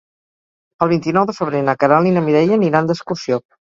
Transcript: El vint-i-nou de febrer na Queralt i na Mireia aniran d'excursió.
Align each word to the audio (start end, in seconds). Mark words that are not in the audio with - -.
El 0.85 0.89
vint-i-nou 0.93 1.27
de 1.31 1.35
febrer 1.41 1.61
na 1.67 1.75
Queralt 1.83 2.13
i 2.13 2.17
na 2.17 2.25
Mireia 2.31 2.57
aniran 2.59 2.91
d'excursió. 2.93 3.43